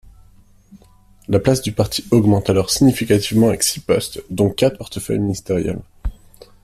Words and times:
La 1.27 1.39
place 1.39 1.61
du 1.61 1.73
parti 1.73 2.03
augmente 2.09 2.49
alors 2.49 2.71
significativement 2.71 3.49
avec 3.49 3.61
six 3.61 3.81
postes, 3.81 4.23
dont 4.31 4.49
quatre 4.49 4.79
portefeuilles 4.79 5.19
ministériels. 5.19 5.77